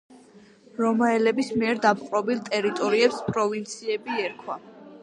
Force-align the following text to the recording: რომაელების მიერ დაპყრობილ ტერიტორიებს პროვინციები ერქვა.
რომაელების 0.83 1.51
მიერ 1.63 1.83
დაპყრობილ 1.85 2.43
ტერიტორიებს 2.49 3.21
პროვინციები 3.31 4.23
ერქვა. 4.29 4.61